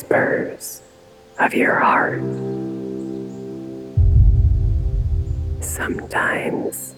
[0.00, 0.80] Whispers
[1.38, 2.22] of your heart.
[5.62, 6.94] Sometimes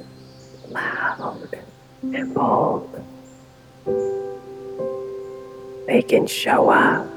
[0.68, 1.48] loud
[2.02, 2.88] and bold.
[5.86, 7.08] They can show up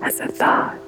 [0.00, 0.78] as a thought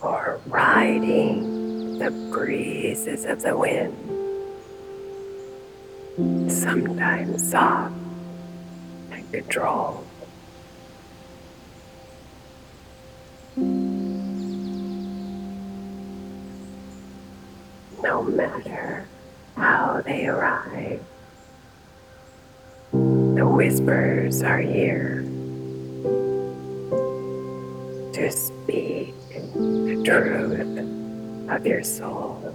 [0.00, 3.98] or riding the breezes of the wind
[6.48, 7.94] sometimes soft
[9.10, 10.06] and controlled.
[18.22, 19.04] No matter
[19.56, 21.02] how they arrive,
[22.92, 25.22] the whispers are here
[28.12, 32.54] to speak the truth of your soul.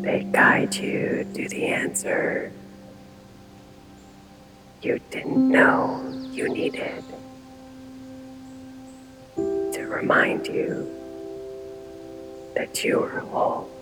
[0.00, 2.50] They guide you to the answer
[4.80, 6.00] you didn't know
[6.32, 7.04] you needed
[9.36, 11.01] to remind you
[12.54, 13.81] that you are whole.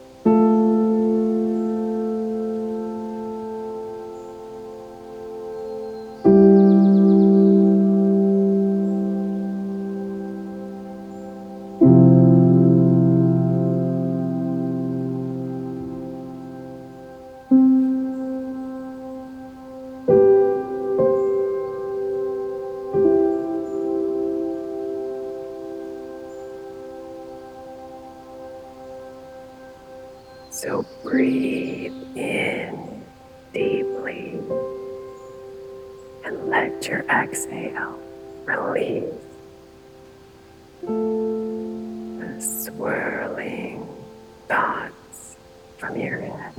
[45.90, 46.52] From head.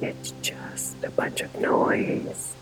[0.00, 2.54] It's just a bunch of noise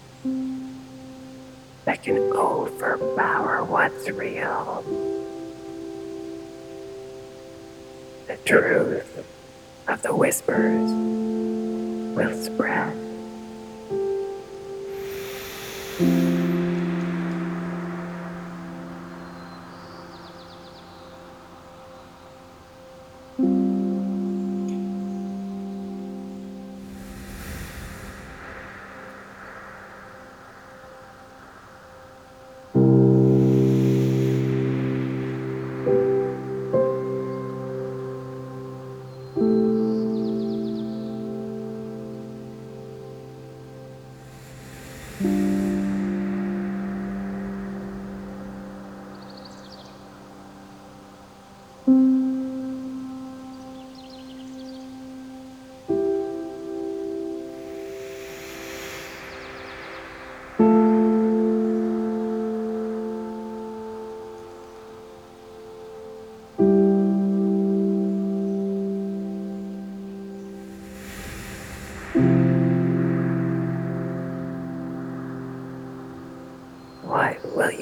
[1.85, 4.83] that can overpower what's real.
[8.27, 9.25] The truth
[9.87, 10.91] of the whispers
[12.17, 13.06] will spread.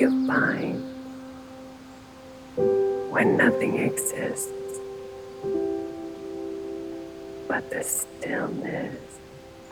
[0.05, 0.85] You find
[3.11, 4.51] when nothing exists
[7.49, 9.19] but the stillness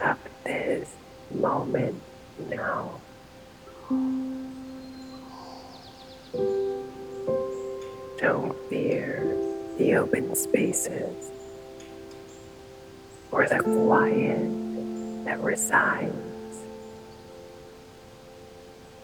[0.01, 0.95] of this
[1.35, 2.01] moment
[2.49, 2.99] now?
[8.19, 9.37] Don't fear
[9.77, 11.31] the open spaces
[13.31, 16.32] or the quiet that resides.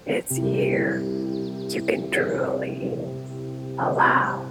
[0.08, 2.94] It's here you can truly
[3.78, 4.47] allow.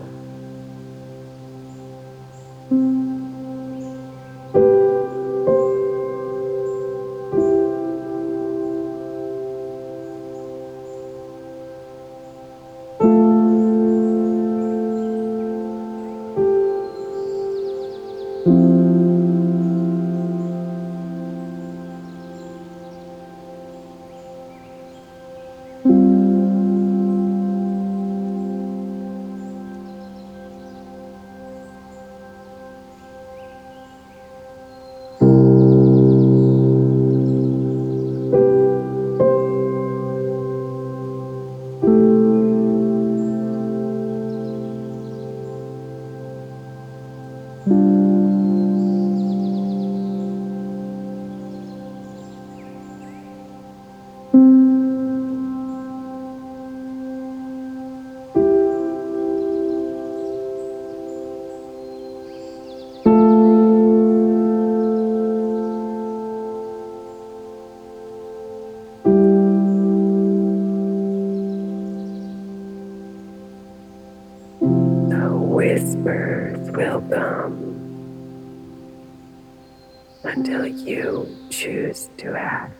[80.28, 82.74] Until you choose to act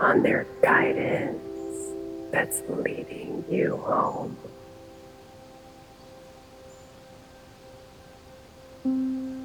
[0.00, 1.40] on their guidance
[2.32, 4.36] that's leading you home.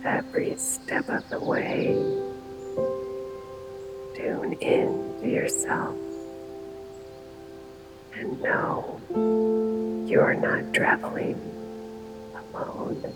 [0.04, 1.94] Every step of the way,
[4.16, 5.95] tune in to yourself
[8.16, 9.00] and know
[10.07, 11.39] you're not traveling
[12.54, 13.16] alone.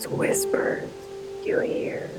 [0.00, 0.88] Those whispers
[1.44, 2.10] you hear.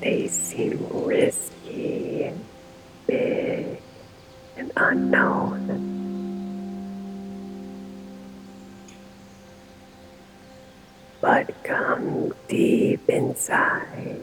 [0.00, 2.32] They seem risky,
[3.06, 3.80] big,
[4.56, 5.86] and unknown.
[11.20, 14.22] But come deep inside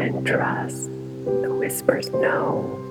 [0.00, 0.90] and trust
[1.24, 2.84] the whispers know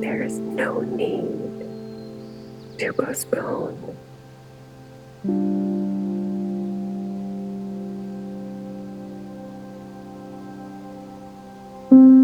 [0.00, 1.51] there is no need
[2.82, 2.88] to
[11.92, 12.21] Mm-hmm.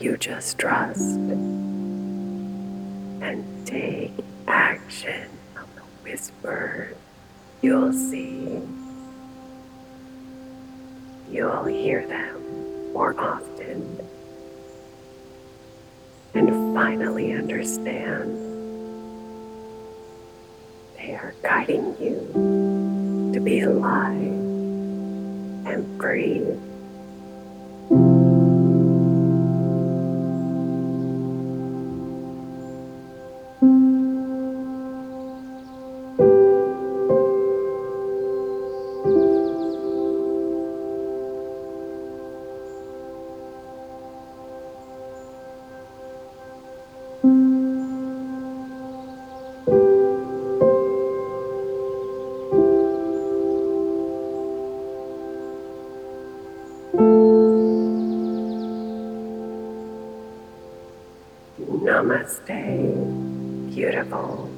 [0.00, 1.00] You just trust
[3.20, 4.12] and take
[4.46, 6.94] action on the whisper.
[7.62, 8.60] you'll see.
[11.30, 13.98] You'll hear them more often
[16.34, 18.36] and finally understand
[20.96, 24.14] they are guiding you to be alive
[25.66, 26.67] and breathe.
[61.88, 62.52] Namaste,
[63.74, 64.57] beautiful.